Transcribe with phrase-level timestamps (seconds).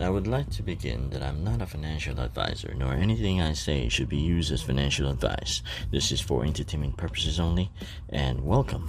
[0.00, 3.88] I would like to begin that I'm not a financial advisor, nor anything I say
[3.88, 5.60] should be used as financial advice.
[5.90, 7.72] This is for entertainment purposes only,
[8.08, 8.88] and welcome.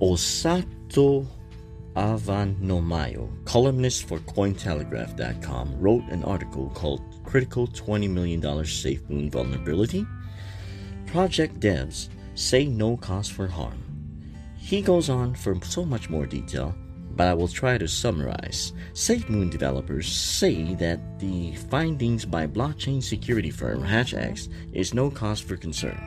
[0.00, 1.26] Osato
[1.94, 10.06] Avan-Nomayo, columnist for Cointelegraph.com, wrote an article called Critical $20 Million SafeMoon Vulnerability.
[11.06, 13.82] Project devs say no cause for harm.
[14.58, 16.74] He goes on for so much more detail,
[17.12, 18.74] but I will try to summarize.
[18.92, 25.56] SafeMoon developers say that the findings by blockchain security firm HashEx is no cause for
[25.56, 25.98] concern.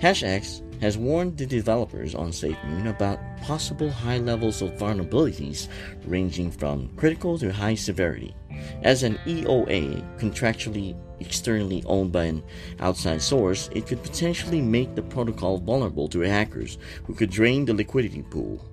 [0.00, 5.68] HashEx has warned the developers on SafeMoon about possible high levels of vulnerabilities
[6.06, 8.34] ranging from critical to high severity.
[8.82, 12.42] As an EOA, contractually externally owned by an
[12.80, 17.74] outside source, it could potentially make the protocol vulnerable to hackers who could drain the
[17.74, 18.64] liquidity pool.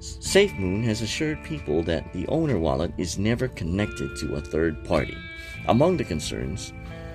[0.00, 5.16] SafeMoon has assured people that the owner wallet is never connected to a third party.
[5.68, 6.72] Among the concerns,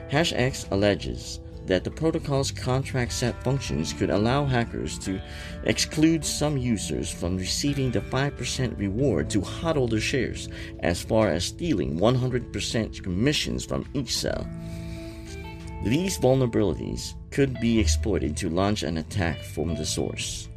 [0.10, 5.22] HashEx alleges that the protocol's contract set functions could allow hackers to
[5.64, 11.46] exclude some users from receiving the 5% reward to hodl their shares, as far as
[11.46, 14.48] stealing 100% commissions from each sale.
[15.84, 20.50] These vulnerabilities could be exploited to launch an attack from the source.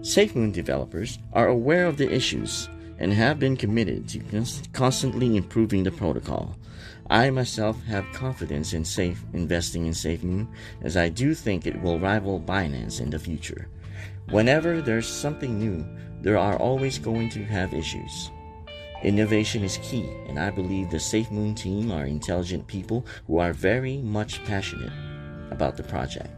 [0.00, 4.20] SafeMoon developers are aware of the issues and have been committed to
[4.72, 6.56] constantly improving the protocol.
[7.10, 10.48] I myself have confidence in safe investing in SafeMoon
[10.82, 13.68] as I do think it will rival Binance in the future.
[14.30, 15.84] Whenever there's something new,
[16.22, 18.30] there are always going to have issues.
[19.02, 23.98] Innovation is key, and I believe the SafeMoon team are intelligent people who are very
[23.98, 24.92] much passionate
[25.50, 26.30] about the project.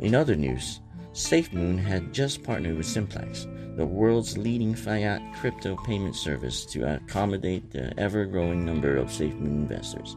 [0.00, 0.80] In other news,
[1.12, 7.70] SafeMoon had just partnered with Simplex, the world's leading fiat crypto payment service, to accommodate
[7.70, 10.16] the ever growing number of SafeMoon investors.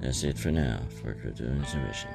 [0.00, 2.10] That's it for now for Crypto Intuition.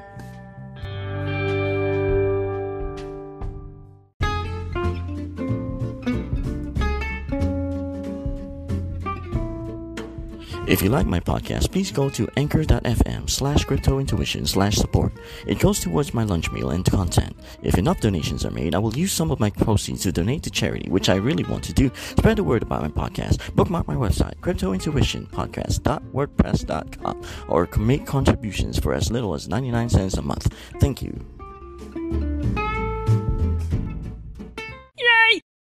[10.67, 15.13] If you like my podcast, please go to anchor.fm slash cryptointuition slash support.
[15.45, 17.35] It goes towards my lunch meal and content.
[17.61, 20.49] If enough donations are made, I will use some of my proceeds to donate to
[20.49, 21.91] charity, which I really want to do.
[21.95, 23.53] Spread the word about my podcast.
[23.55, 30.51] Bookmark my website, cryptointuitionpodcast.wordpress.com, or make contributions for as little as 99 cents a month.
[30.79, 31.23] Thank you.